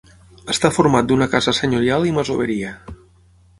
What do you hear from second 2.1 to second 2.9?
i masoveria.